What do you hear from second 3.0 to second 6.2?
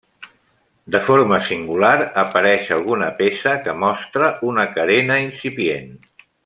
peça que mostra una carena incipient.